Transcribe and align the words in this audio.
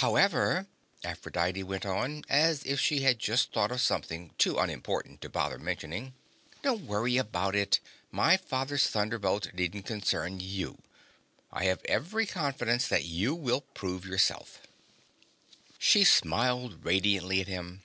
"However," 0.00 0.66
Aphrodite 1.04 1.62
went 1.62 1.84
on, 1.84 2.24
as 2.26 2.64
if 2.64 2.80
she 2.80 3.00
had 3.02 3.18
just 3.18 3.52
thought 3.52 3.70
of 3.70 3.82
something 3.82 4.30
too 4.38 4.58
unimportant 4.58 5.20
to 5.20 5.28
bother 5.28 5.58
mentioning, 5.58 6.14
"don't 6.62 6.86
worry 6.86 7.18
about 7.18 7.54
it. 7.54 7.80
My 8.10 8.38
father's 8.38 8.86
thunderbolt 8.86 9.52
needn't 9.52 9.84
concern 9.84 10.40
you. 10.40 10.80
I 11.52 11.64
have 11.64 11.84
every 11.84 12.24
confidence 12.24 12.88
that 12.88 13.04
you 13.04 13.34
will 13.34 13.60
prove 13.60 14.06
yourself." 14.06 14.62
She 15.78 16.02
smiled 16.02 16.82
radiantly 16.86 17.42
at 17.42 17.48
him. 17.48 17.82